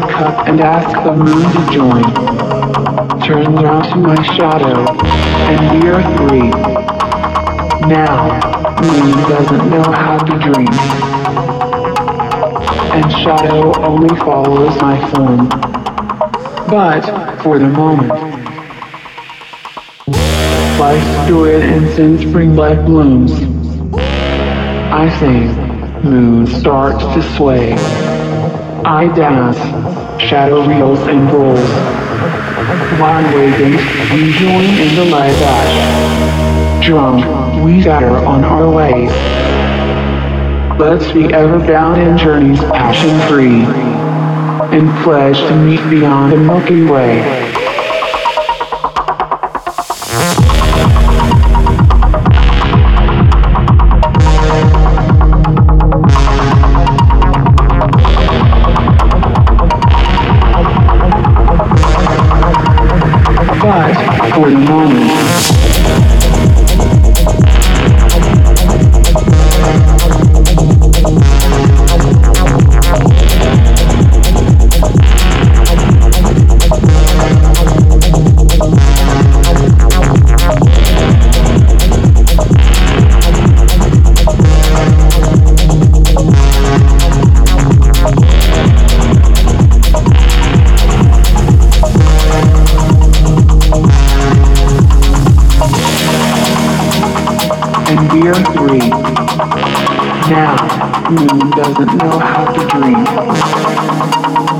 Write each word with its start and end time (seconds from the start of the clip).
The 0.00 0.06
cup 0.06 0.48
and 0.48 0.60
ask 0.60 0.90
the 1.04 1.12
moon 1.12 1.42
to 1.52 1.72
join. 1.72 2.02
Turns 3.20 3.60
to 3.90 3.96
my 3.96 4.22
shadow, 4.34 4.86
and 5.50 5.82
we 5.82 5.90
are 5.90 6.02
three. 6.16 6.50
Now, 7.86 8.16
moon 8.80 9.12
doesn't 9.28 9.70
know 9.70 9.82
how 9.82 10.18
to 10.18 10.38
dream. 10.38 10.72
And 12.92 13.12
shadow 13.12 13.78
only 13.84 14.14
follows 14.20 14.74
my 14.80 14.96
form. 15.10 15.48
But, 16.68 17.42
for 17.42 17.58
the 17.58 17.68
moment, 17.68 18.10
Life's 20.80 21.28
joy 21.28 21.60
and 21.60 21.94
sin 21.94 22.18
spring 22.18 22.56
like 22.56 22.84
blooms. 22.86 23.32
I 23.92 25.14
sing, 25.18 25.54
moon 26.02 26.46
starts 26.46 27.04
to 27.14 27.36
sway. 27.36 27.74
I 28.84 29.06
dance, 29.14 29.58
shadow 30.30 30.64
reels 30.64 31.00
and 31.08 31.28
rolls. 31.32 31.58
Line 33.00 33.34
waving, 33.34 33.72
we 34.14 34.32
join 34.38 34.64
in 34.78 34.94
the 34.94 35.04
light 35.06 35.32
dash. 35.32 36.86
Drunk, 36.86 37.64
we 37.64 37.80
scatter 37.82 38.16
on 38.18 38.44
our 38.44 38.70
ways. 38.70 39.10
Let's 40.78 41.10
be 41.10 41.34
ever 41.34 41.58
bound 41.58 42.00
in 42.00 42.16
journeys 42.16 42.60
passion 42.60 43.10
free, 43.28 43.64
and 44.72 44.88
pledge 45.02 45.36
to 45.36 45.56
meet 45.56 45.80
beyond 45.90 46.32
the 46.32 46.36
Milky 46.36 46.84
Way. 46.84 47.39
For 64.40 64.50
the 64.50 64.58
moment, 64.58 65.19
doesn't 101.50 101.96
know 101.96 102.18
how 102.18 102.44
to 102.52 102.66
dream, 102.68 103.06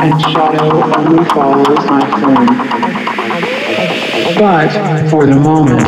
and 0.00 0.20
shadow 0.22 0.82
only 0.96 1.24
follows 1.30 1.84
my 1.86 2.04
friend. 2.20 2.48
But 4.38 5.10
for 5.10 5.26
the 5.26 5.36
moment, 5.36 5.82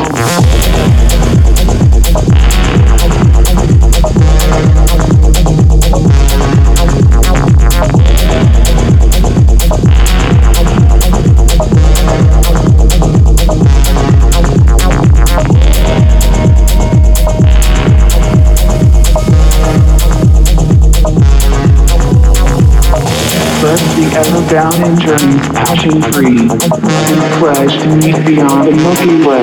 bound 24.53 24.75
in 24.75 24.99
journeys 24.99 25.47
passion 25.49 25.99
free, 26.11 26.41
and 26.41 27.21
pledge 27.39 27.81
to 27.81 27.87
meet 27.95 28.23
beyond 28.23 28.67
the 28.67 28.71
Milky 28.71 29.25
Way. 29.25 29.41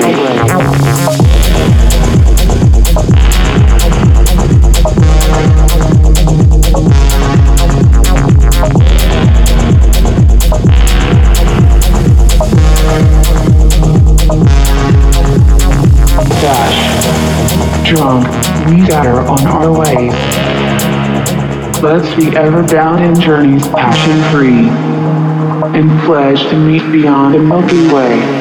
Dash. 16.39 16.79
Drunk, 17.85 18.27
we 18.69 18.89
are 18.93 19.27
on 19.27 19.45
our 19.45 19.77
way. 19.77 20.40
Let's 21.81 22.13
be 22.15 22.27
ever 22.37 22.61
bound 22.61 23.03
in 23.03 23.19
journeys 23.19 23.67
passion 23.69 24.21
free, 24.31 24.69
and 25.75 25.99
pledge 26.05 26.39
to 26.51 26.55
meet 26.55 26.83
beyond 26.91 27.33
the 27.33 27.39
Milky 27.39 27.91
Way. 27.91 28.40